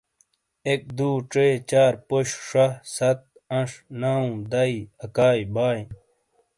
[0.69, 2.65] اک ۔۔دُو۔ ژے۔ چار پوش ۔شہ۔
[2.95, 3.19] ست
[3.57, 4.15] انش۔ نو
[4.51, 5.89] دائی۔ اکائی بائی۔۔۔۔